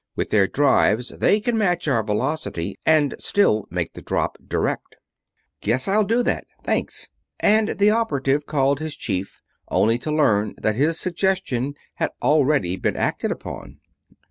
[0.15, 4.95] With their drives they can match our velocity and still make the drop direct."
[5.61, 7.07] "Guess I'll do that thanks,"
[7.39, 12.95] and the operative called his chief, only to learn that his suggestion had already been
[12.95, 13.79] acted upon.